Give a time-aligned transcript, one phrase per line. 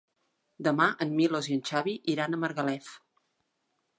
[0.67, 2.91] Demà en Milos i en Xavi iran a Margalef.